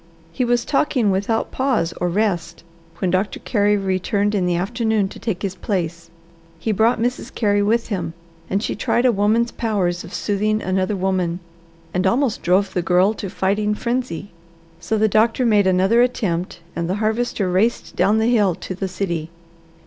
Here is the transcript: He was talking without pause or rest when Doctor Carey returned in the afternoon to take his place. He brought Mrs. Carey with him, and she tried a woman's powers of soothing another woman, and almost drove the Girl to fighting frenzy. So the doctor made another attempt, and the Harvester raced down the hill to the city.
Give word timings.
He 0.33 0.43
was 0.43 0.65
talking 0.65 1.11
without 1.11 1.51
pause 1.51 1.93
or 2.01 2.09
rest 2.09 2.63
when 2.97 3.11
Doctor 3.11 3.39
Carey 3.39 3.77
returned 3.77 4.33
in 4.33 4.47
the 4.47 4.55
afternoon 4.55 5.09
to 5.09 5.19
take 5.19 5.43
his 5.43 5.53
place. 5.53 6.09
He 6.57 6.71
brought 6.71 6.99
Mrs. 6.99 7.31
Carey 7.35 7.61
with 7.61 7.89
him, 7.89 8.15
and 8.49 8.63
she 8.63 8.73
tried 8.75 9.05
a 9.05 9.11
woman's 9.11 9.51
powers 9.51 10.03
of 10.03 10.11
soothing 10.11 10.59
another 10.59 10.95
woman, 10.95 11.39
and 11.93 12.07
almost 12.07 12.41
drove 12.41 12.73
the 12.73 12.81
Girl 12.81 13.13
to 13.13 13.29
fighting 13.29 13.75
frenzy. 13.75 14.31
So 14.79 14.97
the 14.97 15.07
doctor 15.07 15.45
made 15.45 15.67
another 15.67 16.01
attempt, 16.01 16.61
and 16.75 16.89
the 16.89 16.95
Harvester 16.95 17.47
raced 17.47 17.95
down 17.95 18.17
the 18.17 18.25
hill 18.25 18.55
to 18.55 18.73
the 18.73 18.87
city. 18.87 19.29